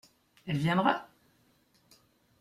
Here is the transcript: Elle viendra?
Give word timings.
Elle 0.47 0.57
viendra? 0.57 1.07